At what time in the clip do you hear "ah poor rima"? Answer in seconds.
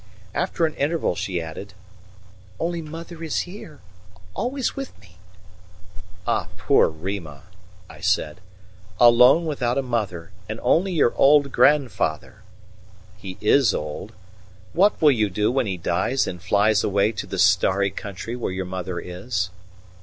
6.25-7.43